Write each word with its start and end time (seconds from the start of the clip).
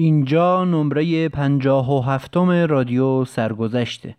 اینجا 0.00 0.64
نمره 0.64 1.28
پنجاه 1.28 1.90
و 1.90 2.00
هفتم 2.00 2.50
رادیو 2.50 3.24
سرگذشته. 3.24 4.16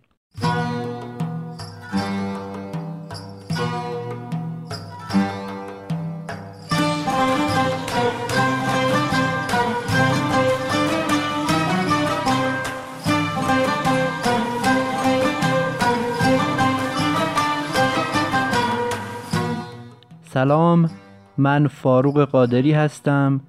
سلام 20.24 20.90
من 21.38 21.66
فاروق 21.66 22.24
قادری 22.24 22.72
هستم. 22.72 23.40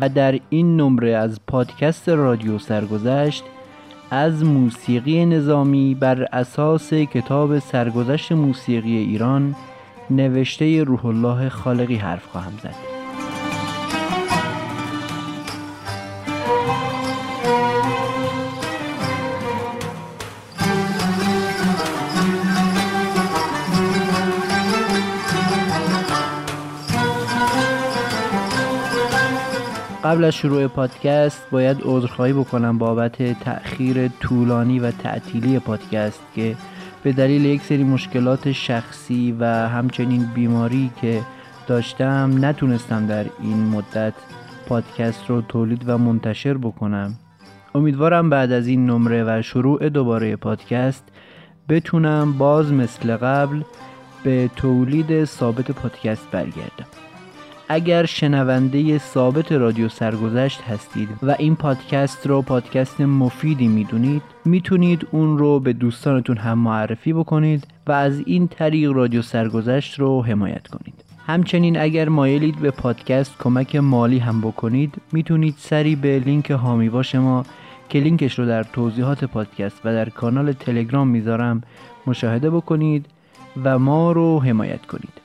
و 0.00 0.08
در 0.08 0.40
این 0.50 0.76
نمره 0.76 1.10
از 1.16 1.40
پادکست 1.46 2.08
رادیو 2.08 2.58
سرگذشت 2.58 3.44
از 4.10 4.44
موسیقی 4.44 5.26
نظامی 5.26 5.94
بر 5.94 6.22
اساس 6.22 6.94
کتاب 6.94 7.58
سرگذشت 7.58 8.32
موسیقی 8.32 8.96
ایران 8.96 9.54
نوشته 10.10 10.84
روح 10.84 11.06
الله 11.06 11.48
خالقی 11.48 11.96
حرف 11.96 12.26
خواهم 12.26 12.52
زد. 12.62 12.91
قبل 30.12 30.24
از 30.24 30.34
شروع 30.34 30.66
پادکست 30.66 31.50
باید 31.50 31.76
عذرخواهی 31.82 32.32
بکنم 32.32 32.78
بابت 32.78 33.40
تأخیر 33.40 34.08
طولانی 34.08 34.78
و 34.78 34.90
تعطیلی 34.90 35.58
پادکست 35.58 36.20
که 36.34 36.56
به 37.02 37.12
دلیل 37.12 37.44
یک 37.44 37.62
سری 37.62 37.84
مشکلات 37.84 38.52
شخصی 38.52 39.36
و 39.40 39.44
همچنین 39.44 40.26
بیماری 40.34 40.90
که 41.00 41.20
داشتم 41.66 42.44
نتونستم 42.44 43.06
در 43.06 43.24
این 43.42 43.56
مدت 43.56 44.14
پادکست 44.66 45.30
رو 45.30 45.42
تولید 45.42 45.82
و 45.86 45.98
منتشر 45.98 46.54
بکنم. 46.54 47.14
امیدوارم 47.74 48.30
بعد 48.30 48.52
از 48.52 48.66
این 48.66 48.86
نمره 48.86 49.24
و 49.24 49.42
شروع 49.42 49.88
دوباره 49.88 50.36
پادکست 50.36 51.04
بتونم 51.68 52.32
باز 52.38 52.72
مثل 52.72 53.16
قبل 53.16 53.62
به 54.24 54.50
تولید 54.56 55.24
ثابت 55.24 55.70
پادکست 55.70 56.30
برگردم. 56.30 57.01
اگر 57.72 58.06
شنونده 58.06 58.98
ثابت 58.98 59.52
رادیو 59.52 59.88
سرگذشت 59.88 60.60
هستید 60.60 61.08
و 61.22 61.36
این 61.38 61.56
پادکست 61.56 62.26
رو 62.26 62.42
پادکست 62.42 63.00
مفیدی 63.00 63.68
می‌دونید 63.68 64.22
می‌تونید 64.44 65.06
اون 65.10 65.38
رو 65.38 65.60
به 65.60 65.72
دوستانتون 65.72 66.36
هم 66.36 66.58
معرفی 66.58 67.12
بکنید 67.12 67.66
و 67.86 67.92
از 67.92 68.22
این 68.26 68.48
طریق 68.48 68.92
رادیو 68.92 69.22
سرگذشت 69.22 70.00
رو 70.00 70.22
حمایت 70.22 70.68
کنید. 70.68 70.94
همچنین 71.26 71.78
اگر 71.78 72.08
مایلید 72.08 72.56
به 72.56 72.70
پادکست 72.70 73.38
کمک 73.38 73.76
مالی 73.76 74.18
هم 74.18 74.40
بکنید 74.40 74.94
می‌تونید 75.12 75.54
سری 75.58 75.96
به 75.96 76.18
لینک 76.18 76.50
هامیواش 76.50 77.14
ما 77.14 77.44
که 77.88 77.98
لینکش 77.98 78.38
رو 78.38 78.46
در 78.46 78.62
توضیحات 78.62 79.24
پادکست 79.24 79.80
و 79.84 79.92
در 79.92 80.08
کانال 80.08 80.52
تلگرام 80.52 81.08
می‌ذارم 81.08 81.62
مشاهده 82.06 82.50
بکنید 82.50 83.06
و 83.64 83.78
ما 83.78 84.12
رو 84.12 84.40
حمایت 84.42 84.86
کنید. 84.86 85.21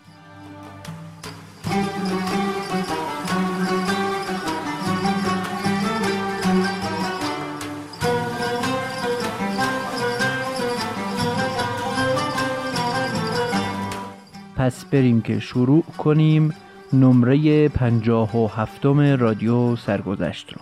پس 14.67 14.86
بریم 14.86 15.22
که 15.22 15.39
شروع 15.39 15.83
کنیم 15.98 16.54
نمره 16.94 17.70
پنجاه 17.70 18.38
و 18.38 18.48
هفتم 18.48 19.00
رادیو 19.00 19.76
سرگذشت 19.76 20.54
رو. 20.54 20.61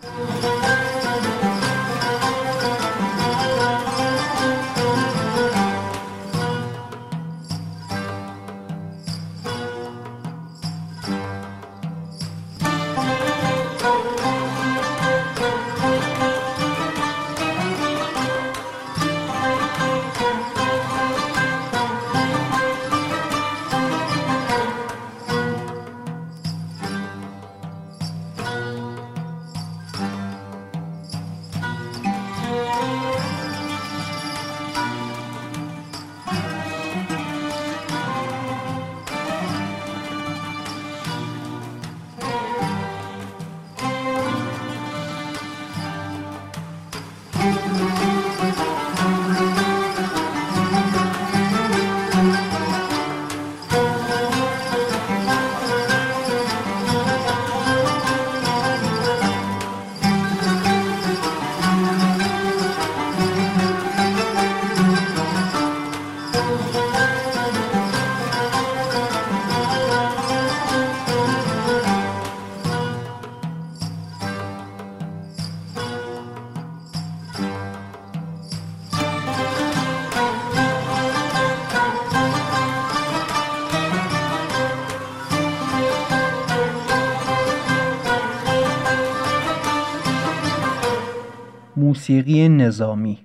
موسیقی 92.06 92.50
نظامی 92.50 93.18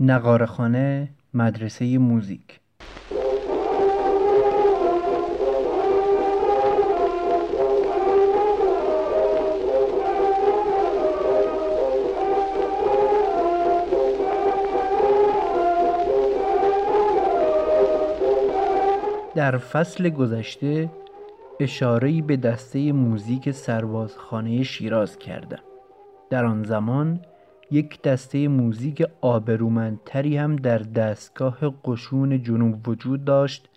نقارخانه 0.00 1.08
مدرسه 1.34 1.98
موزیک. 1.98 2.60
در 19.34 19.58
فصل 19.58 20.08
گذشته 20.08 20.90
اشاره‌ای 21.60 22.22
به 22.22 22.36
دسته 22.36 22.92
موزیک 22.92 23.50
سربازخانه 23.50 24.62
شیراز 24.62 25.18
کردم. 25.18 25.62
در 26.30 26.44
آن 26.44 26.62
زمان 26.62 27.20
یک 27.70 28.02
دسته 28.02 28.48
موزیک 28.48 29.06
آبرومندتری 29.20 30.36
هم 30.36 30.56
در 30.56 30.78
دستگاه 30.78 31.58
قشون 31.84 32.42
جنوب 32.42 32.88
وجود 32.88 33.24
داشت 33.24 33.68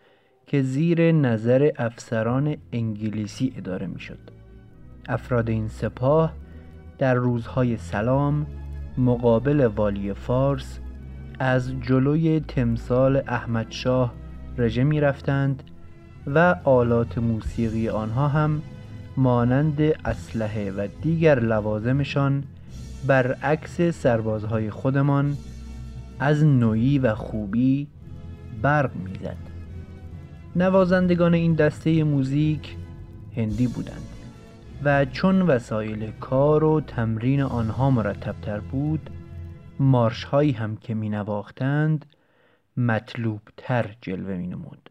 که 0.47 0.61
زیر 0.61 1.11
نظر 1.11 1.71
افسران 1.77 2.57
انگلیسی 2.73 3.53
اداره 3.57 3.87
می‌شد. 3.87 4.19
افراد 5.07 5.49
این 5.49 5.67
سپاه 5.67 6.33
در 6.97 7.13
روزهای 7.13 7.77
سلام 7.77 8.45
مقابل 8.97 9.65
والی 9.65 10.13
فارس 10.13 10.79
از 11.39 11.71
جلوی 11.81 12.39
تمثال 12.39 13.21
احمدشاه 13.27 14.13
رژه 14.57 14.83
می 14.83 14.99
رفتند 14.99 15.63
و 16.27 16.55
آلات 16.63 17.17
موسیقی 17.17 17.89
آنها 17.89 18.27
هم 18.27 18.61
مانند 19.17 19.81
اسلحه 19.81 20.71
و 20.71 20.87
دیگر 21.01 21.39
لوازمشان 21.39 22.43
برعکس 23.07 23.81
سربازهای 23.81 24.69
خودمان 24.69 25.37
از 26.19 26.43
نوعی 26.43 26.99
و 26.99 27.15
خوبی 27.15 27.87
برق 28.61 28.95
می‌زد 28.95 29.37
نوازندگان 30.55 31.33
این 31.33 31.53
دسته 31.53 32.03
موزیک 32.03 32.75
هندی 33.35 33.67
بودند 33.67 34.07
و 34.83 35.05
چون 35.05 35.41
وسایل 35.41 36.11
کار 36.11 36.63
و 36.63 36.81
تمرین 36.81 37.41
آنها 37.41 37.89
مرتبتر 37.89 38.59
بود 38.59 39.09
مارش 39.79 40.23
هایی 40.23 40.51
هم 40.51 40.75
که 40.75 40.93
می 40.93 41.09
نواختند 41.09 42.05
مطلوب 42.77 43.41
تر 43.57 43.95
جلوه 44.01 44.37
می 44.37 44.47
نمود. 44.47 44.89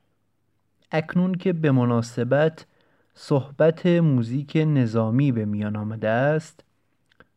اکنون 0.92 1.34
که 1.34 1.52
به 1.52 1.70
مناسبت 1.70 2.66
صحبت 3.14 3.86
موزیک 3.86 4.56
نظامی 4.56 5.32
به 5.32 5.44
میان 5.44 5.76
آمده 5.76 6.08
است 6.08 6.64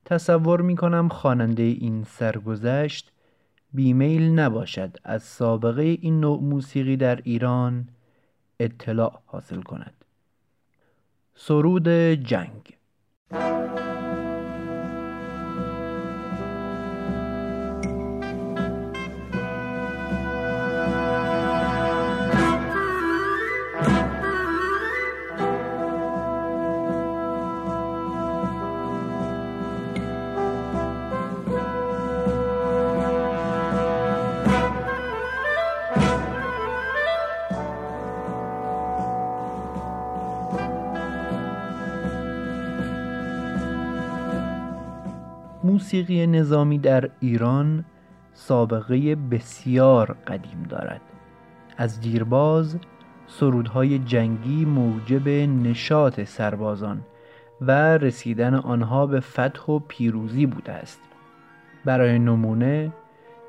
تصور 0.05 0.61
می 0.61 0.75
کنم 0.75 1.09
خواننده 1.09 1.63
این 1.63 2.03
سرگذشت 2.03 3.11
بیمیل 3.73 4.39
نباشد 4.39 4.97
از 5.03 5.23
سابقه 5.23 5.81
این 5.81 6.19
نوع 6.19 6.41
موسیقی 6.41 6.97
در 6.97 7.15
ایران 7.23 7.89
اطلاع 8.59 9.21
حاصل 9.25 9.61
کند. 9.61 9.93
سرود 11.35 11.87
جنگ 11.87 12.77
نظامی 46.31 46.77
در 46.77 47.09
ایران 47.19 47.85
سابقه 48.33 49.15
بسیار 49.15 50.15
قدیم 50.27 50.63
دارد. 50.69 51.01
از 51.77 52.01
دیرباز 52.01 52.77
سرودهای 53.27 53.99
جنگی 53.99 54.65
موجب 54.65 55.29
نشاط 55.29 56.23
سربازان 56.23 57.01
و 57.61 57.71
رسیدن 57.97 58.55
آنها 58.55 59.05
به 59.05 59.19
فتح 59.19 59.63
و 59.63 59.79
پیروزی 59.79 60.45
بوده 60.45 60.71
است. 60.71 61.01
برای 61.85 62.19
نمونه 62.19 62.91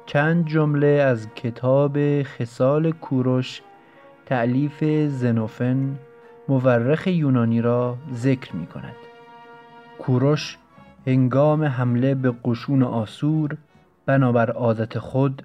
چند 0.06 0.46
جمله 0.46 0.87
از 0.87 1.34
کتاب 1.34 2.23
خسال 2.23 2.90
کوروش 2.90 3.62
تعلیف 4.26 4.84
زنوفن 5.08 5.99
مورخ 6.49 7.06
یونانی 7.06 7.61
را 7.61 7.96
ذکر 8.12 8.56
می 8.56 8.67
کند. 8.67 8.96
کوروش 9.99 10.58
هنگام 11.06 11.64
حمله 11.64 12.14
به 12.14 12.34
قشون 12.44 12.82
آسور 12.82 13.56
بنابر 14.06 14.50
عادت 14.50 14.99
خود 14.99 15.43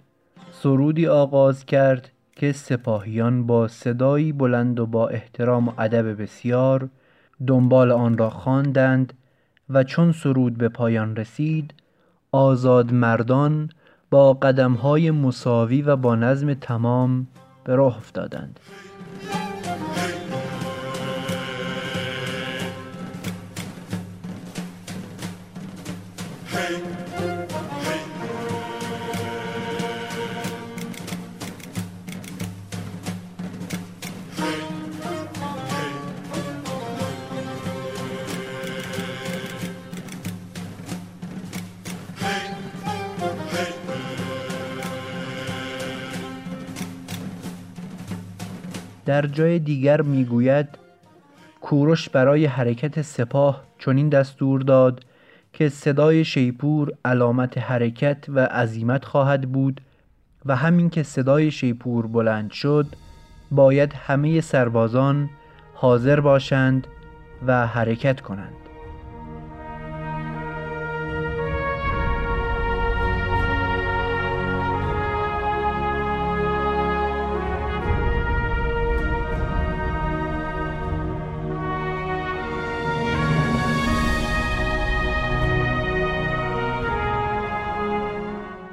سرودی 0.51 1.07
آغاز 1.07 1.65
کرد 1.65 2.11
که 2.35 2.51
سپاهیان 2.51 3.47
با 3.47 3.67
صدایی 3.67 4.33
بلند 4.33 4.79
و 4.79 4.85
با 4.85 5.07
احترام 5.07 5.67
و 5.67 5.71
ادب 5.77 6.21
بسیار 6.21 6.89
دنبال 7.47 7.91
آن 7.91 8.17
را 8.17 8.29
خواندند 8.29 9.13
و 9.69 9.83
چون 9.83 10.11
سرود 10.11 10.57
به 10.57 10.69
پایان 10.69 11.15
رسید 11.15 11.73
آزاد 12.31 12.93
مردان 12.93 13.69
با 14.09 14.33
قدمهای 14.33 15.11
مساوی 15.11 15.81
و 15.81 15.95
با 15.95 16.15
نظم 16.15 16.53
تمام 16.53 17.27
به 17.63 17.75
راه 17.75 17.97
افتادند. 17.97 18.59
در 49.07 49.27
جای 49.27 49.59
دیگر 49.59 50.01
می‌گوید 50.01 50.67
کوروش 51.61 52.09
برای 52.09 52.45
حرکت 52.45 53.01
سپاه 53.01 53.63
چنین 53.79 54.09
دستور 54.09 54.61
داد 54.61 55.05
که 55.57 55.69
صدای 55.69 56.25
شیپور 56.25 56.91
علامت 57.05 57.57
حرکت 57.57 58.25
و 58.29 58.39
عزیمت 58.39 59.05
خواهد 59.05 59.51
بود 59.51 59.81
و 60.45 60.55
همین 60.55 60.89
که 60.89 61.03
صدای 61.03 61.51
شیپور 61.51 62.07
بلند 62.07 62.51
شد 62.51 62.85
باید 63.51 63.93
همه 63.93 64.41
سربازان 64.41 65.29
حاضر 65.73 66.19
باشند 66.19 66.87
و 67.47 67.67
حرکت 67.67 68.21
کنند. 68.21 68.66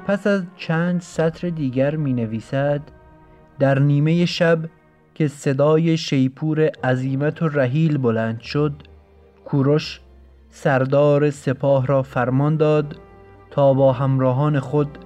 پس 0.05 0.27
از 0.27 0.43
چند 0.57 1.01
سطر 1.01 1.49
دیگر 1.49 1.95
می 1.95 2.13
نویسد 2.13 2.81
در 3.59 3.79
نیمه 3.79 4.25
شب 4.25 4.59
که 5.13 5.27
صدای 5.27 5.97
شیپور 5.97 6.61
عظیمت 6.83 7.41
و 7.41 7.47
رحیل 7.47 7.97
بلند 7.97 8.39
شد 8.39 8.73
کوروش 9.45 9.99
سردار 10.49 11.29
سپاه 11.29 11.85
را 11.85 12.03
فرمان 12.03 12.57
داد 12.57 12.99
تا 13.51 13.73
با 13.73 13.93
همراهان 13.93 14.59
خود 14.59 14.97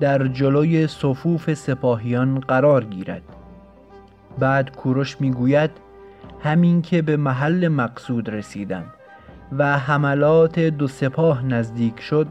در 0.00 0.26
جلوی 0.26 0.86
صفوف 0.86 1.54
سپاهیان 1.54 2.40
قرار 2.40 2.84
گیرد. 2.84 3.22
بعد 4.38 4.76
کوروش 4.76 5.20
می‌گوید 5.20 5.70
همین 6.40 6.82
که 6.82 7.02
به 7.02 7.16
محل 7.16 7.68
مقصود 7.68 8.28
رسیدم 8.28 8.84
و 9.58 9.78
حملات 9.78 10.58
دو 10.60 10.88
سپاه 10.88 11.44
نزدیک 11.44 12.00
شد 12.00 12.26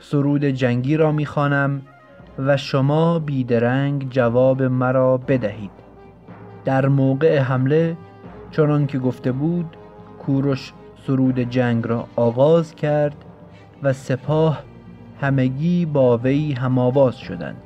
سرود 0.00 0.44
جنگی 0.44 0.96
را 0.96 1.12
می‌خوانم 1.12 1.82
و 2.38 2.56
شما 2.56 3.18
بیدرنگ 3.18 4.10
جواب 4.10 4.62
مرا 4.62 5.16
بدهید. 5.16 5.70
در 6.64 6.88
موقع 6.88 7.38
حمله 7.38 7.96
چنان 8.50 8.86
که 8.86 8.98
گفته 8.98 9.32
بود 9.32 9.76
کوروش 10.18 10.72
سرود 11.06 11.38
جنگ 11.38 11.86
را 11.86 12.06
آغاز 12.16 12.74
کرد 12.74 13.16
و 13.82 13.92
سپاه 13.92 14.62
همگی 15.20 15.86
با 15.86 16.18
وی 16.18 16.52
هماواز 16.52 17.18
شدند. 17.18 17.62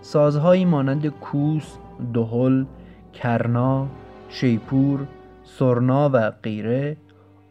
سازهایی 0.00 0.64
مانند 0.64 1.06
کوس، 1.06 1.76
دهل، 2.14 2.64
کرنا، 3.12 3.86
شیپور، 4.28 5.00
سرنا 5.44 6.10
و 6.12 6.30
غیره 6.30 6.96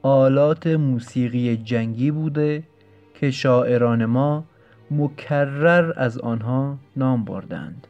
آلات 0.01 0.67
موسیقی 0.67 1.57
جنگی 1.57 2.11
بوده 2.11 2.63
که 3.21 3.31
شاعران 3.31 4.05
ما 4.05 4.43
مکرر 4.91 5.93
از 5.95 6.17
آنها 6.17 6.77
نام 6.95 7.25
بردند 7.25 7.87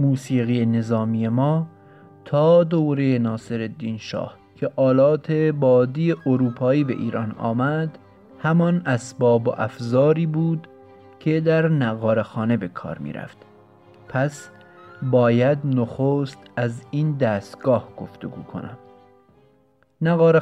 موسیقی 0.00 0.66
نظامی 0.66 1.28
ما 1.28 1.66
تا 2.24 2.64
دوره 2.64 3.18
ناصر 3.18 3.70
شاه 3.98 4.36
که 4.56 4.70
آلات 4.76 5.32
بادی 5.32 6.12
اروپایی 6.26 6.84
به 6.84 6.92
ایران 6.92 7.32
آمد 7.38 7.98
همان 8.38 8.82
اسباب 8.86 9.48
و 9.48 9.54
افزاری 9.56 10.26
بود 10.26 10.68
که 11.20 11.40
در 11.40 11.68
نقاره 11.68 12.22
خانه 12.22 12.56
به 12.56 12.68
کار 12.68 12.98
می 12.98 13.12
رفت. 13.12 13.38
پس 14.08 14.50
باید 15.02 15.58
نخست 15.64 16.38
از 16.56 16.82
این 16.90 17.16
دستگاه 17.16 17.88
گفتگو 17.96 18.42
کنم 18.42 18.78
نقاره 20.00 20.40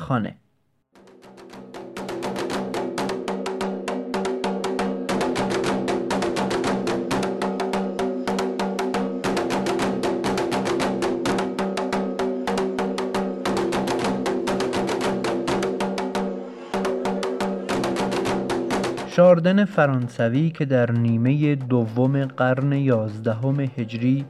شاردن 19.46 19.64
فرانسوی 19.64 20.50
که 20.50 20.64
در 20.64 20.92
نیمه 20.92 21.54
دوم 21.54 22.24
قرن 22.24 22.72
یازدهم 22.72 23.60
هجری 23.60 24.24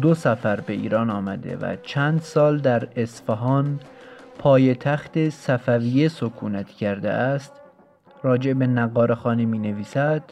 دو 0.00 0.14
سفر 0.14 0.60
به 0.60 0.72
ایران 0.72 1.10
آمده 1.10 1.56
و 1.56 1.76
چند 1.82 2.20
سال 2.20 2.58
در 2.58 2.88
اصفهان 2.96 3.80
پایتخت 4.38 5.28
صفویه 5.28 6.08
سکونت 6.08 6.68
کرده 6.68 7.10
است 7.10 7.52
راجع 8.22 8.52
به 8.52 8.66
نقار 8.66 9.14
خانه 9.14 9.44
می 9.44 9.58
نویسد 9.58 10.22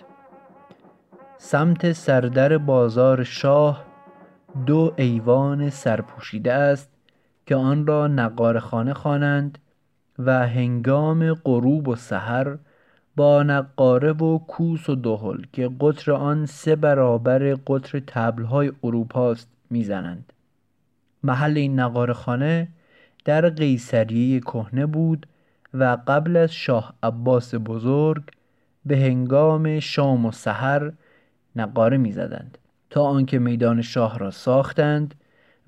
سمت 1.38 1.92
سردر 1.92 2.58
بازار 2.58 3.24
شاه 3.24 3.84
دو 4.66 4.92
ایوان 4.96 5.70
سرپوشیده 5.70 6.52
است 6.52 6.90
که 7.46 7.56
آن 7.56 7.86
را 7.86 8.06
نقار 8.06 8.58
خانه 8.58 8.94
خوانند 8.94 9.58
و 10.18 10.48
هنگام 10.48 11.34
غروب 11.34 11.88
و 11.88 11.96
سحر 11.96 12.56
با 13.16 13.42
نقاره 13.42 14.12
و 14.12 14.38
کوس 14.38 14.88
و 14.88 14.94
دهل 14.94 15.42
که 15.52 15.70
قطر 15.80 16.12
آن 16.12 16.46
سه 16.46 16.76
برابر 16.76 17.54
قطر 17.66 18.02
تبلهای 18.06 18.72
اروپاست 18.84 19.48
می‌زنند. 19.70 20.32
محل 21.22 21.56
این 21.56 21.80
نقاره 21.80 22.12
خانه 22.12 22.68
در 23.24 23.48
قیصریه 23.48 24.40
کهنه 24.40 24.86
بود 24.86 25.26
و 25.74 25.98
قبل 26.06 26.36
از 26.36 26.52
شاه 26.52 26.94
عباس 27.02 27.54
بزرگ 27.54 28.22
به 28.86 28.96
هنگام 28.96 29.80
شام 29.80 30.26
و 30.26 30.32
سحر 30.32 30.92
نقاره 31.56 31.96
می‌زدند 31.96 32.58
تا 32.90 33.02
آنکه 33.02 33.38
میدان 33.38 33.82
شاه 33.82 34.18
را 34.18 34.30
ساختند 34.30 35.14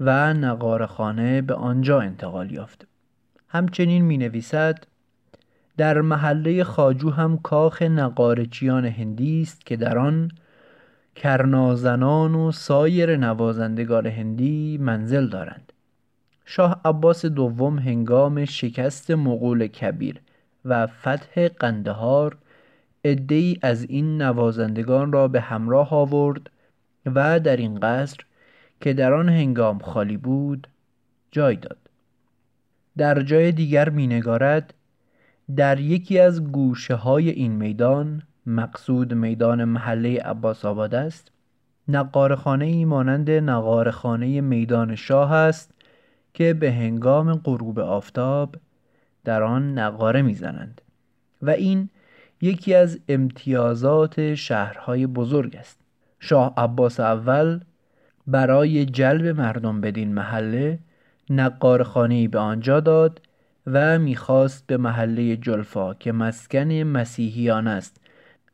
و 0.00 0.34
نقاره 0.34 0.86
خانه 0.86 1.42
به 1.42 1.54
آنجا 1.54 2.00
انتقال 2.00 2.52
یافت. 2.52 2.86
همچنین 3.48 4.04
می 4.04 4.18
نویسد 4.18 4.84
در 5.78 6.00
محله 6.00 6.64
خاجو 6.64 7.10
هم 7.10 7.38
کاخ 7.38 7.82
نقارچیان 7.82 8.84
هندی 8.84 9.42
است 9.42 9.66
که 9.66 9.76
در 9.76 9.98
آن 9.98 10.30
کرنازنان 11.14 12.34
و 12.34 12.52
سایر 12.52 13.16
نوازندگان 13.16 14.06
هندی 14.06 14.78
منزل 14.78 15.28
دارند. 15.28 15.72
شاه 16.44 16.80
عباس 16.84 17.26
دوم 17.26 17.78
هنگام 17.78 18.44
شکست 18.44 19.10
مغول 19.10 19.66
کبیر 19.66 20.20
و 20.64 20.86
فتح 20.86 21.48
قندهار 21.48 22.36
عدهای 23.04 23.56
از 23.62 23.82
این 23.82 24.22
نوازندگان 24.22 25.12
را 25.12 25.28
به 25.28 25.40
همراه 25.40 25.94
آورد 25.94 26.50
و 27.06 27.40
در 27.40 27.56
این 27.56 27.80
قصر 27.80 28.18
که 28.80 28.92
در 28.92 29.12
آن 29.12 29.28
هنگام 29.28 29.78
خالی 29.78 30.16
بود 30.16 30.68
جای 31.30 31.56
داد. 31.56 31.78
در 32.96 33.22
جای 33.22 33.52
دیگر 33.52 33.90
مینگارد 33.90 34.74
در 35.56 35.80
یکی 35.80 36.18
از 36.18 36.44
گوشه 36.44 36.94
های 36.94 37.30
این 37.30 37.52
میدان 37.52 38.22
مقصود 38.46 39.14
میدان 39.14 39.64
محله 39.64 40.20
عباس 40.20 40.64
آباد 40.64 40.94
است. 40.94 41.32
نقارخانه 41.88 42.64
ای 42.64 42.84
مانند 42.84 43.30
نقارخانه 43.30 44.40
میدان 44.40 44.94
شاه 44.94 45.32
است 45.32 45.70
که 46.34 46.54
به 46.54 46.72
هنگام 46.72 47.34
غروب 47.34 47.78
آفتاب 47.78 48.56
در 49.24 49.42
آن 49.42 49.78
نقاره 49.78 50.22
می‌زنند 50.22 50.80
و 51.42 51.50
این 51.50 51.88
یکی 52.40 52.74
از 52.74 52.98
امتیازات 53.08 54.34
شهرهای 54.34 55.06
بزرگ 55.06 55.56
است. 55.56 55.78
شاه 56.20 56.54
عباس 56.56 57.00
اول 57.00 57.60
برای 58.26 58.84
جلب 58.84 59.40
مردم 59.40 59.80
بدین 59.80 60.14
محله 60.14 60.78
نقارخانه 61.30 62.28
به 62.28 62.38
آنجا 62.38 62.80
داد 62.80 63.20
و 63.72 63.98
می‌خواست 63.98 64.66
به 64.66 64.76
محله 64.76 65.36
جلفا 65.36 65.94
که 65.94 66.12
مسکن 66.12 66.72
مسیحیان 66.72 67.66
است 67.66 68.00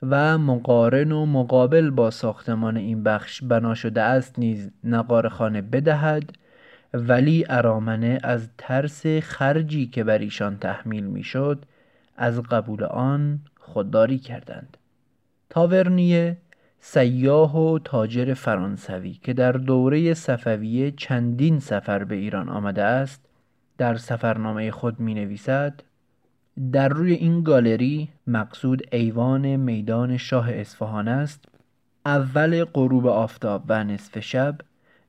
و 0.03 0.39
مقارن 0.39 1.13
و 1.13 1.27
مقابل 1.27 1.91
با 1.91 2.11
ساختمان 2.11 2.77
این 2.77 3.03
بخش 3.03 3.43
بنا 3.43 3.75
شده 3.75 4.03
است 4.03 4.39
نیز 4.39 4.71
نقارخانه 4.85 5.63
بدهد 5.63 6.33
ولی 6.95 7.45
ارامنه 7.49 8.19
از 8.23 8.49
ترس 8.59 9.07
خرجی 9.07 9.87
که 9.87 10.05
بر 10.05 10.19
ایشان 10.19 10.59
تحمیل 10.59 11.05
می‌شد 11.05 11.65
از 12.17 12.43
قبول 12.43 12.85
آن 12.85 13.41
خودداری 13.61 14.19
کردند. 14.19 14.77
تاورنیه 15.51 16.37
سیاه 16.81 17.59
و 17.59 17.79
تاجر 17.79 18.35
فرانسوی 18.35 19.19
که 19.23 19.33
در 19.33 19.53
دوره 19.53 20.15
صفویه 20.15 20.91
چندین 20.91 21.59
سفر 21.59 22.05
به 22.05 22.15
ایران 22.15 22.49
آمده 22.49 22.83
است 22.83 23.24
در 23.79 23.97
سفرنامه 23.97 24.71
خود 24.71 25.01
می 25.01 25.15
نویسد 25.15 25.81
در 26.73 26.89
روی 26.89 27.13
این 27.13 27.43
گالری 27.43 28.09
مقصود 28.27 28.83
ایوان 28.93 29.57
میدان 29.57 30.17
شاه 30.17 30.53
اصفهان 30.53 31.09
است 31.09 31.45
اول 32.07 32.65
غروب 32.65 33.07
آفتاب 33.07 33.65
و 33.69 33.85
نصف 33.85 34.19
شب 34.19 34.59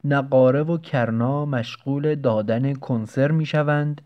نقاره 0.03 0.63
و 0.63 0.77
کرنا 0.77 1.45
مشغول 1.45 2.15
دادن 2.15 2.73
کنسر 2.73 3.31
می 3.31 3.45
شوند 3.45 4.01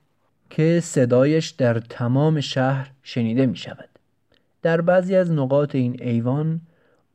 که 0.49 0.79
صدایش 0.83 1.49
در 1.49 1.79
تمام 1.79 2.41
شهر 2.41 2.91
شنیده 3.03 3.45
می 3.45 3.57
شود 3.57 3.89
در 4.61 4.81
بعضی 4.81 5.15
از 5.15 5.31
نقاط 5.31 5.75
این 5.75 5.97
ایوان 6.01 6.61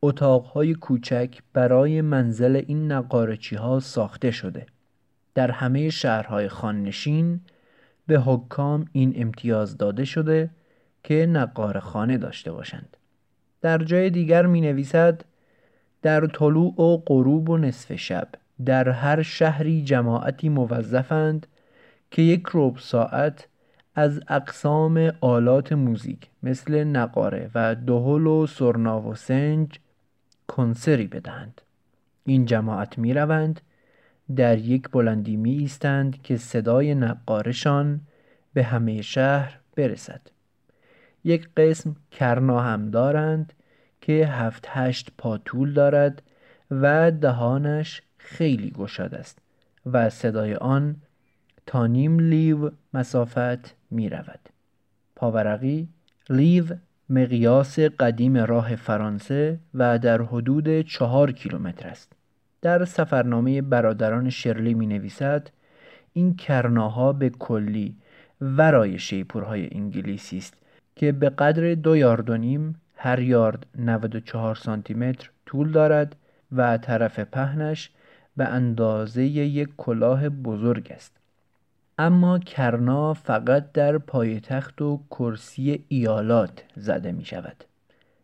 اتاقهای 0.02 0.74
کوچک 0.74 1.38
برای 1.52 2.00
منزل 2.00 2.62
این 2.66 2.92
نقارچی 2.92 3.56
ها 3.56 3.80
ساخته 3.80 4.30
شده. 4.30 4.66
در 5.34 5.50
همه 5.50 5.90
شهرهای 5.90 6.48
خاننشین 6.48 7.40
به 8.06 8.20
حکام 8.20 8.84
این 8.92 9.12
امتیاز 9.16 9.76
داده 9.76 10.04
شده 10.04 10.50
که 11.02 11.26
نقار 11.26 11.78
خانه 11.78 12.18
داشته 12.18 12.52
باشند. 12.52 12.96
در 13.60 13.78
جای 13.78 14.10
دیگر 14.10 14.46
می 14.46 14.60
نویسد 14.60 15.24
در 16.02 16.26
طلوع 16.26 16.80
و 16.80 16.96
غروب 16.96 17.50
و 17.50 17.58
نصف 17.58 17.96
شب 17.96 18.28
در 18.64 18.88
هر 18.88 19.22
شهری 19.22 19.84
جماعتی 19.84 20.48
موظفند 20.48 21.46
که 22.10 22.22
یک 22.22 22.42
ربع 22.54 22.78
ساعت 22.78 23.48
از 23.94 24.20
اقسام 24.28 25.12
آلات 25.20 25.72
موزیک 25.72 26.30
مثل 26.42 26.84
نقاره 26.84 27.50
و 27.54 27.74
دهل 27.74 28.26
و 28.26 28.46
سرنا 28.46 29.00
و 29.00 29.14
سنج 29.14 29.78
کنسری 30.48 31.06
بدهند. 31.06 31.60
این 32.24 32.44
جماعت 32.44 32.98
می 32.98 33.14
روند 33.14 33.60
در 34.36 34.58
یک 34.58 34.90
بلندی 34.90 35.36
می 35.36 35.52
ایستند 35.52 36.22
که 36.22 36.36
صدای 36.36 36.94
نقارشان 36.94 38.00
به 38.54 38.64
همه 38.64 39.02
شهر 39.02 39.58
برسد. 39.76 40.20
یک 41.24 41.48
قسم 41.56 41.96
کرنا 42.10 42.60
هم 42.60 42.90
دارند 42.90 43.52
که 44.00 44.26
هفت 44.26 44.66
هشت 44.68 45.10
پا 45.18 45.38
طول 45.38 45.72
دارد 45.72 46.22
و 46.70 47.10
دهانش 47.10 48.02
خیلی 48.18 48.70
گشاد 48.70 49.14
است 49.14 49.38
و 49.86 50.10
صدای 50.10 50.54
آن 50.54 50.96
تا 51.66 51.86
نیم 51.86 52.18
لیو 52.18 52.70
مسافت 52.94 53.74
می 53.90 54.08
رود 54.08 54.48
پاورقی 55.16 55.88
لیو 56.30 56.64
مقیاس 57.10 57.78
قدیم 57.78 58.36
راه 58.36 58.76
فرانسه 58.76 59.58
و 59.74 59.98
در 59.98 60.22
حدود 60.22 60.80
چهار 60.80 61.32
کیلومتر 61.32 61.88
است. 61.88 62.12
در 62.64 62.84
سفرنامه 62.84 63.62
برادران 63.62 64.30
شرلی 64.30 64.74
می 64.74 64.86
نویسد 64.86 65.50
این 66.12 66.36
کرناها 66.36 67.12
به 67.12 67.30
کلی 67.30 67.96
ورای 68.40 68.98
شیپورهای 68.98 69.68
انگلیسی 69.72 70.38
است 70.38 70.54
که 70.96 71.12
به 71.12 71.30
قدر 71.30 71.74
دو 71.74 71.96
یارد 71.96 72.30
و 72.30 72.36
نیم 72.36 72.80
هر 72.96 73.20
یارد 73.20 73.66
94 73.78 74.54
سانتی 74.54 74.94
متر 74.94 75.30
طول 75.46 75.72
دارد 75.72 76.16
و 76.52 76.78
طرف 76.78 77.18
پهنش 77.18 77.90
به 78.36 78.44
اندازه 78.44 79.24
یک 79.24 79.68
کلاه 79.76 80.28
بزرگ 80.28 80.92
است. 80.94 81.16
اما 81.98 82.38
کرنا 82.38 83.14
فقط 83.14 83.72
در 83.72 83.98
پایتخت 83.98 84.82
و 84.82 85.00
کرسی 85.10 85.84
ایالات 85.88 86.64
زده 86.76 87.12
می 87.12 87.24
شود 87.24 87.64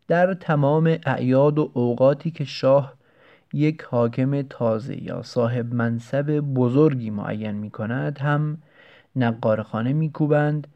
در 0.08 0.34
تمام 0.34 0.98
اعیاد 1.06 1.58
و 1.58 1.70
اوقاتی 1.74 2.30
که 2.30 2.44
شاه 2.44 2.99
یک 3.52 3.82
حاکم 3.82 4.42
تازه 4.42 5.02
یا 5.02 5.22
صاحب 5.22 5.74
منصب 5.74 6.40
بزرگی 6.40 7.10
معین 7.10 7.50
می 7.50 7.70
کند 7.70 8.18
هم 8.18 8.58
نقارخانه 9.16 9.92
می 9.92 10.10
کوبند 10.10 10.66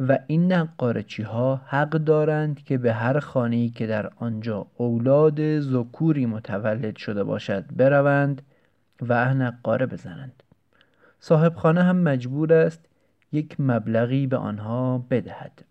و 0.00 0.18
این 0.26 0.52
نقارچی 0.52 1.22
ها 1.22 1.60
حق 1.66 1.90
دارند 1.90 2.64
که 2.64 2.78
به 2.78 2.92
هر 2.92 3.20
خانه‌ای 3.20 3.68
که 3.68 3.86
در 3.86 4.10
آنجا 4.16 4.66
اولاد 4.76 5.60
زکوری 5.60 6.26
متولد 6.26 6.96
شده 6.96 7.24
باشد 7.24 7.64
بروند 7.76 8.42
و 9.02 9.34
نقاره 9.34 9.86
بزنند. 9.86 10.42
صاحب 11.20 11.54
خانه 11.54 11.82
هم 11.82 11.96
مجبور 11.96 12.52
است 12.52 12.88
یک 13.32 13.56
مبلغی 13.58 14.26
به 14.26 14.36
آنها 14.36 15.06
بدهد. 15.10 15.64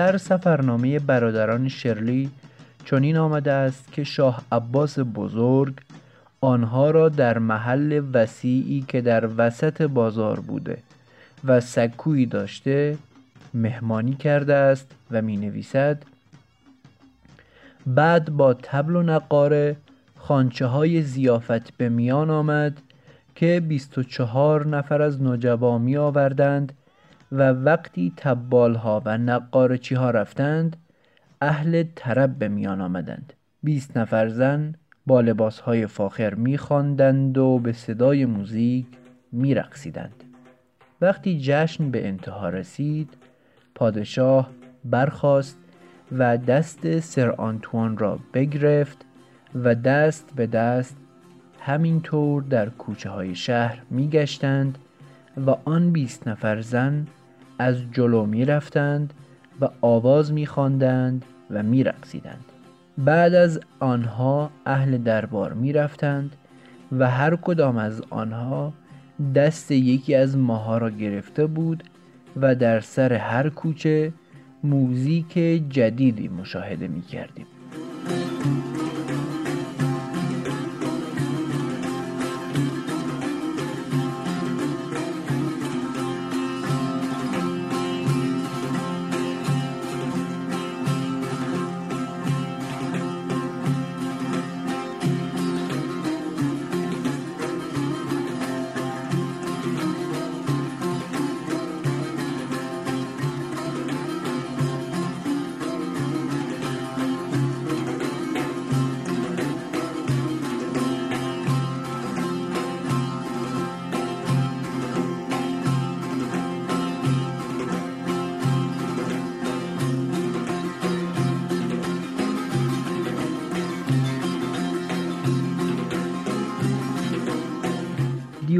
در 0.00 0.16
سفرنامه 0.16 0.98
برادران 0.98 1.68
شرلی 1.68 2.30
چنین 2.84 3.16
آمده 3.16 3.52
است 3.52 3.92
که 3.92 4.04
شاه 4.04 4.42
عباس 4.52 4.98
بزرگ 4.98 5.74
آنها 6.40 6.90
را 6.90 7.08
در 7.08 7.38
محل 7.38 8.02
وسیعی 8.12 8.84
که 8.88 9.00
در 9.00 9.28
وسط 9.36 9.82
بازار 9.82 10.40
بوده 10.40 10.78
و 11.44 11.60
سکویی 11.60 12.26
داشته 12.26 12.98
مهمانی 13.54 14.14
کرده 14.14 14.54
است 14.54 14.90
و 15.10 15.22
می 15.22 15.36
نویسد 15.36 16.02
بعد 17.86 18.30
با 18.30 18.54
تبل 18.54 18.96
و 18.96 19.02
نقاره 19.02 19.76
خانچه 20.18 20.66
های 20.66 21.02
زیافت 21.02 21.76
به 21.76 21.88
میان 21.88 22.30
آمد 22.30 22.80
که 23.34 23.62
24 23.68 24.66
نفر 24.66 25.02
از 25.02 25.22
نجبا 25.22 25.78
می 25.78 25.96
آوردند 25.96 26.72
و 27.32 27.50
وقتی 27.50 28.12
تبال 28.16 28.74
ها 28.74 29.02
و 29.04 29.18
نقارچی 29.18 29.94
ها 29.94 30.10
رفتند 30.10 30.76
اهل 31.40 31.84
طرب 31.94 32.38
به 32.38 32.48
میان 32.48 32.80
آمدند 32.80 33.32
20 33.62 33.96
نفر 33.96 34.28
زن 34.28 34.74
با 35.06 35.20
لباس 35.20 35.60
های 35.60 35.86
فاخر 35.86 36.34
می 36.34 36.58
خواندند 36.58 37.38
و 37.38 37.58
به 37.58 37.72
صدای 37.72 38.24
موزیک 38.24 38.86
می 39.32 39.54
رقصیدند. 39.54 40.24
وقتی 41.00 41.40
جشن 41.40 41.90
به 41.90 42.08
انتها 42.08 42.48
رسید 42.48 43.16
پادشاه 43.74 44.50
برخاست 44.84 45.58
و 46.12 46.38
دست 46.38 47.00
سر 47.00 47.30
آنتوان 47.30 47.98
را 47.98 48.18
بگرفت 48.34 49.04
و 49.54 49.74
دست 49.74 50.32
به 50.36 50.46
دست 50.46 50.96
همینطور 51.60 52.42
در 52.42 52.68
کوچه 52.68 53.10
های 53.10 53.34
شهر 53.34 53.82
می 53.90 54.08
گشتند 54.08 54.78
و 55.46 55.50
آن 55.64 55.92
بیست 55.92 56.28
نفر 56.28 56.60
زن 56.60 57.06
از 57.60 57.76
جلو 57.92 58.26
می 58.26 58.44
رفتند 58.44 59.14
و 59.60 59.68
آواز 59.80 60.32
می 60.32 60.46
خواندند 60.46 61.24
و 61.50 61.62
می 61.62 61.84
رقصیدند. 61.84 62.44
بعد 62.98 63.34
از 63.34 63.60
آنها 63.80 64.50
اهل 64.66 64.98
دربار 64.98 65.52
می 65.52 65.72
رفتند 65.72 66.36
و 66.98 67.10
هر 67.10 67.36
کدام 67.36 67.76
از 67.76 68.02
آنها 68.10 68.72
دست 69.34 69.70
یکی 69.70 70.14
از 70.14 70.36
ماها 70.36 70.78
را 70.78 70.90
گرفته 70.90 71.46
بود 71.46 71.84
و 72.36 72.54
در 72.54 72.80
سر 72.80 73.12
هر 73.12 73.48
کوچه 73.48 74.12
موزیک 74.64 75.32
جدیدی 75.68 76.28
مشاهده 76.28 76.88
می 76.88 77.02
کردیم. 77.02 77.46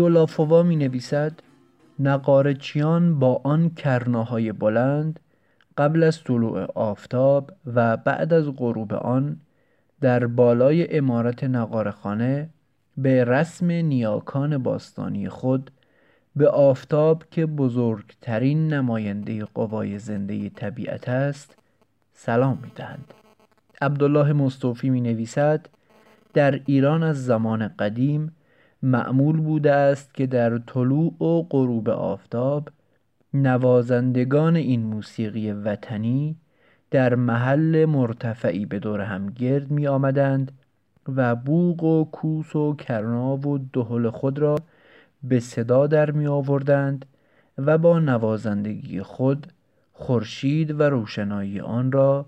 دیولافوا 0.00 0.62
می 0.62 0.76
نویسد 0.76 1.32
نقارچیان 1.98 3.18
با 3.18 3.40
آن 3.44 3.70
کرناهای 3.70 4.52
بلند 4.52 5.20
قبل 5.78 6.02
از 6.02 6.24
طلوع 6.24 6.64
آفتاب 6.74 7.50
و 7.74 7.96
بعد 7.96 8.32
از 8.32 8.46
غروب 8.56 8.94
آن 8.94 9.40
در 10.00 10.26
بالای 10.26 10.96
امارت 10.96 11.44
نقارخانه 11.44 12.48
به 12.96 13.24
رسم 13.24 13.66
نیاکان 13.70 14.58
باستانی 14.58 15.28
خود 15.28 15.70
به 16.36 16.48
آفتاب 16.48 17.24
که 17.30 17.46
بزرگترین 17.46 18.72
نماینده 18.72 19.44
قوای 19.44 19.98
زنده 19.98 20.48
طبیعت 20.48 21.08
است 21.08 21.58
سلام 22.12 22.58
می 22.62 22.70
دهند. 22.76 23.14
عبدالله 23.82 24.32
مصطفی 24.32 24.90
می 24.90 25.00
نویسد 25.00 25.66
در 26.34 26.60
ایران 26.66 27.02
از 27.02 27.24
زمان 27.24 27.68
قدیم 27.68 28.32
معمول 28.82 29.40
بوده 29.40 29.72
است 29.72 30.14
که 30.14 30.26
در 30.26 30.58
طلوع 30.58 31.22
و 31.22 31.42
غروب 31.42 31.88
آفتاب 31.88 32.68
نوازندگان 33.34 34.56
این 34.56 34.82
موسیقی 34.82 35.52
وطنی 35.52 36.36
در 36.90 37.14
محل 37.14 37.84
مرتفعی 37.84 38.66
به 38.66 38.78
دور 38.78 39.00
هم 39.00 39.26
گرد 39.26 39.70
می 39.70 39.86
آمدند 39.86 40.52
و 41.16 41.36
بوق 41.36 41.84
و 41.84 42.04
کوس 42.04 42.56
و 42.56 42.74
کرنا 42.74 43.36
و 43.36 43.58
دهل 43.72 44.10
خود 44.10 44.38
را 44.38 44.56
به 45.22 45.40
صدا 45.40 45.86
در 45.86 46.10
می 46.10 46.26
آوردند 46.26 47.06
و 47.58 47.78
با 47.78 47.98
نوازندگی 47.98 49.02
خود 49.02 49.46
خورشید 49.92 50.80
و 50.80 50.82
روشنایی 50.82 51.60
آن 51.60 51.92
را 51.92 52.26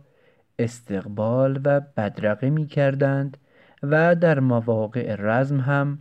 استقبال 0.58 1.60
و 1.64 1.80
بدرقه 1.96 2.50
می 2.50 2.66
کردند 2.66 3.36
و 3.82 4.14
در 4.14 4.40
مواقع 4.40 5.16
رزم 5.18 5.60
هم 5.60 5.98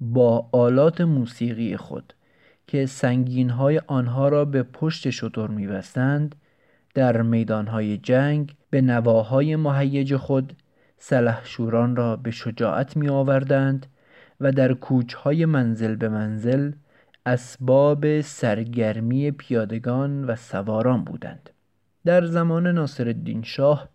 با 0.00 0.48
آلات 0.52 1.00
موسیقی 1.00 1.76
خود 1.76 2.12
که 2.66 2.86
سنگینهای 2.86 3.80
آنها 3.86 4.28
را 4.28 4.44
به 4.44 4.62
پشت 4.62 5.10
شتر 5.10 5.46
میبستند 5.46 6.34
در 6.94 7.22
میدانهای 7.22 7.98
جنگ 7.98 8.54
به 8.70 8.80
نواهای 8.80 9.56
مهیج 9.56 10.16
خود 10.16 10.52
سلحشوران 10.98 11.96
را 11.96 12.16
به 12.16 12.30
شجاعت 12.30 12.96
می 12.96 13.08
آوردند 13.08 13.86
و 14.40 14.52
در 14.52 14.74
کوچهای 14.74 15.44
منزل 15.44 15.96
به 15.96 16.08
منزل 16.08 16.72
اسباب 17.26 18.20
سرگرمی 18.20 19.30
پیادگان 19.30 20.24
و 20.24 20.36
سواران 20.36 21.04
بودند. 21.04 21.50
در 22.04 22.26
زمان 22.26 22.66
ناصرالدین 22.66 23.42
شاه 23.42 23.88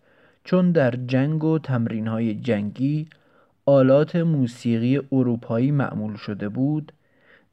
چون 0.44 0.72
در 0.72 0.90
جنگ 0.90 1.44
و 1.44 1.58
تمرینهای 1.58 2.34
جنگی 2.34 3.08
آلات 3.66 4.16
موسیقی 4.16 5.00
اروپایی 5.12 5.70
معمول 5.70 6.16
شده 6.16 6.48
بود 6.48 6.92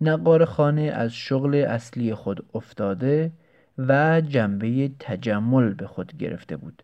نقار 0.02 0.46
خانه 0.46 0.82
از 0.82 1.14
شغل 1.14 1.56
اصلی 1.56 2.14
خود 2.14 2.46
افتاده 2.54 3.32
و 3.78 4.22
جنبه 4.22 4.92
تجمل 5.00 5.74
به 5.74 5.88
خود 5.88 6.18
گرفته 6.18 6.58
بود 6.58 6.84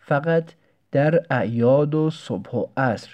فقط 0.00 0.52
در 0.92 1.26
اعیاد 1.30 1.94
و 1.94 2.10
صبح 2.10 2.50
و 2.50 2.66
عصر 2.76 3.10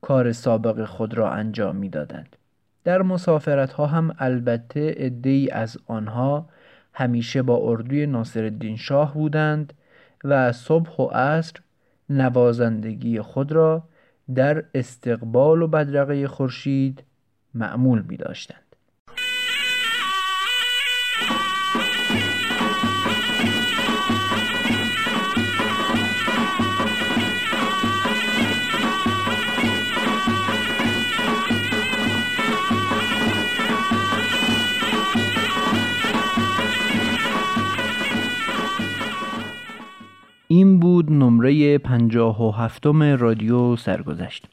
کار 0.00 0.32
سابق 0.32 0.84
خود 0.84 1.14
را 1.14 1.30
انجام 1.30 1.76
می‌دادند. 1.76 2.36
در 2.84 3.02
مسافرت 3.02 3.72
ها 3.72 3.86
هم 3.86 4.14
البته 4.18 5.12
ای 5.24 5.50
از 5.50 5.78
آنها 5.86 6.48
همیشه 6.92 7.42
با 7.42 7.56
اردوی 7.56 8.06
ناصرالدین 8.06 8.76
شاه 8.76 9.14
بودند 9.14 9.72
و 10.24 10.52
صبح 10.52 10.96
و 10.96 11.06
عصر 11.06 11.56
نوازندگی 12.10 13.20
خود 13.20 13.52
را 13.52 13.82
در 14.34 14.64
استقبال 14.74 15.62
و 15.62 15.66
بدرقه 15.66 16.28
خورشید 16.28 17.04
معمول 17.54 18.02
می. 18.02 18.18
بود 41.06 41.16
نمره 41.16 41.78
پنجاه 41.78 42.42
و 42.42 42.50
هفتم 42.50 43.02
رادیو 43.02 43.76
سرگذشت. 43.76 44.46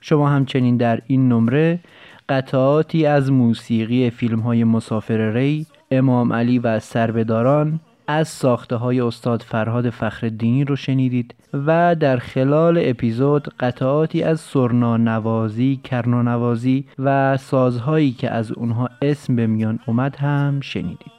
شما 0.00 0.28
همچنین 0.28 0.76
در 0.76 1.00
این 1.06 1.28
نمره 1.28 1.80
قطعاتی 2.28 3.06
از 3.06 3.32
موسیقی 3.32 4.10
فیلم 4.10 4.40
های 4.40 4.64
مسافر 4.64 5.30
ری 5.30 5.66
امام 5.90 6.32
علی 6.32 6.58
و 6.58 6.78
سربداران 6.78 7.80
از 8.06 8.28
ساخته 8.28 8.76
های 8.76 9.00
استاد 9.00 9.42
فرهاد 9.42 9.90
فخردینی 9.90 10.64
رو 10.64 10.76
شنیدید 10.76 11.34
و 11.52 11.96
در 12.00 12.16
خلال 12.16 12.80
اپیزود 12.84 13.48
قطعاتی 13.60 14.22
از 14.22 14.40
سرنا 14.40 14.96
نوازی، 14.96 15.80
کرنا 15.84 16.22
نوازی 16.22 16.84
و 16.98 17.36
سازهایی 17.36 18.12
که 18.12 18.30
از 18.30 18.52
اونها 18.52 18.88
اسم 19.02 19.36
به 19.36 19.46
میان 19.46 19.78
اومد 19.86 20.16
هم 20.16 20.60
شنیدید. 20.60 21.13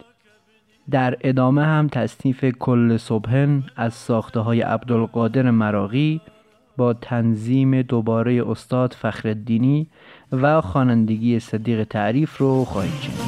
در 0.91 1.17
ادامه 1.21 1.63
هم 1.63 1.87
تصنیف 1.87 2.45
کل 2.45 2.97
صبحن 2.97 3.63
از 3.75 3.93
ساخته 3.93 4.39
های 4.39 4.61
عبدالقادر 4.61 5.51
مراغی 5.51 6.21
با 6.77 6.93
تنظیم 6.93 7.81
دوباره 7.81 8.49
استاد 8.49 8.93
فخردینی 8.93 9.87
و 10.31 10.61
خوانندگی 10.61 11.39
صدیق 11.39 11.83
تعریف 11.83 12.37
رو 12.37 12.65
خواهید 12.65 13.01
شنید. 13.01 13.24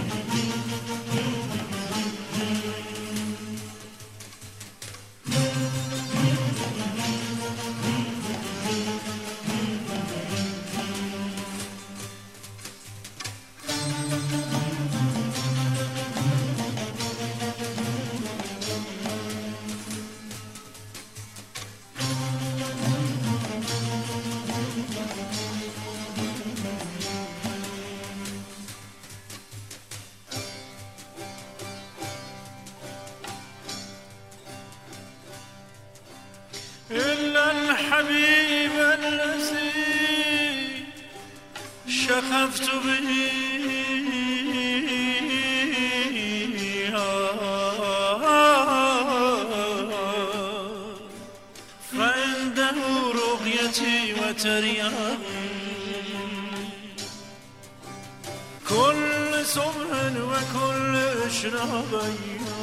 كل 58.69 59.45
صبح 59.45 59.89
وكل 60.21 60.95
إشراقية 61.28 62.58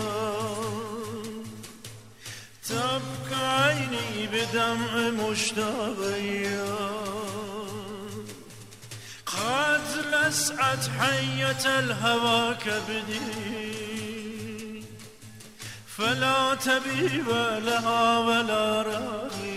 تبكى 2.69 3.45
عيني 3.45 4.27
بدمع 4.33 5.11
مشتاقية 5.11 6.65
قد 9.27 9.83
لسعت 10.13 10.89
حية 11.01 11.79
الهوى 11.79 12.55
كبدي 12.55 13.65
فلا 15.97 16.55
تبيب 16.55 17.29
لها 17.65 18.19
ولا 18.19 18.83
راغي 18.83 19.54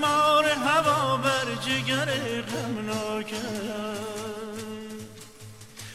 مار 0.00 0.44
هوا 0.44 1.16
بر 1.16 1.54
جگر 1.66 2.08
غمناکم 2.40 4.00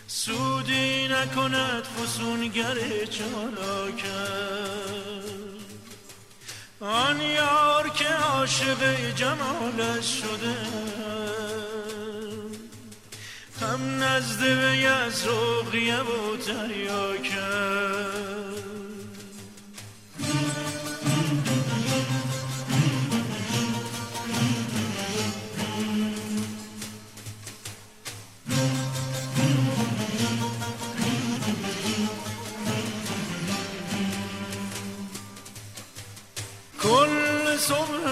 سودی 0.08 1.08
نکند 1.08 1.84
فسونگر 1.84 3.06
چالاکم 3.06 4.56
آن 6.80 7.22
یار 7.22 7.90
که 7.90 8.08
عاشق 8.08 9.14
جمالش 9.16 10.22
شده. 10.22 10.56
هم 13.62 14.04
نزد 14.04 14.42
وی 14.42 14.86
از 14.86 15.28
رقیه 15.28 16.00
و 16.00 16.38
تریاکم 16.38 17.86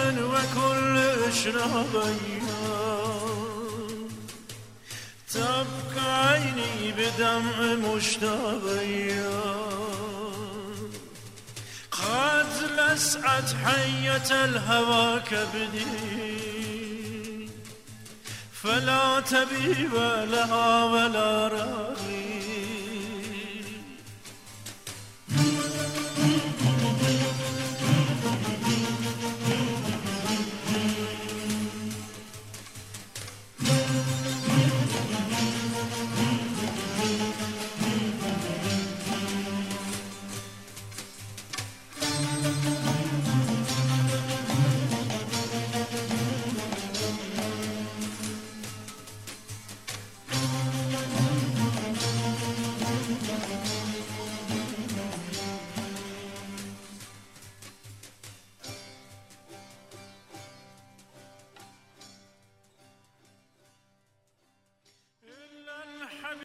صبح 0.04 0.18
وكل 0.20 0.98
اشرابيا 1.28 2.64
تبكى 5.34 6.10
عيني 6.10 6.92
بدمع 6.92 7.58
مشتاقيا 7.74 9.42
قد 11.92 12.48
لسعت 12.78 13.54
حية 13.66 14.46
الهوى 14.46 15.20
كبدي 15.20 15.88
فلا 18.54 19.20
تبيب 19.20 19.94
لها 20.32 20.84
ولا 20.84 21.48
راغي 21.48 21.73